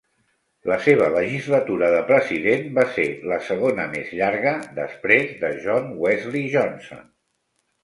La 0.69 0.77
seva 0.85 1.09
legislatura 1.15 1.89
de 1.95 1.99
president 2.07 2.65
va 2.79 2.87
ser 2.95 3.05
la 3.33 3.39
segona 3.51 3.87
més 3.93 4.11
llarga, 4.21 4.55
després 4.81 5.31
de 5.45 5.55
John 5.69 5.95
Wesley 6.09 6.51
Johnson. 6.57 7.09